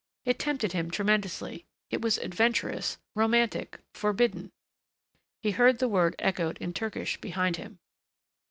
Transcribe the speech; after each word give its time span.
It 0.25 0.39
tempted 0.39 0.71
him 0.71 0.89
tremendously. 0.89 1.67
It 1.91 2.01
was 2.01 2.17
adventurous, 2.17 2.97
romantic 3.13 3.79
forbidden. 3.93 4.51
He 5.43 5.51
heard 5.51 5.77
the 5.77 5.87
word 5.87 6.15
echoed 6.17 6.57
in 6.57 6.73
Turkish 6.73 7.21
behind 7.21 7.57
him. 7.57 7.77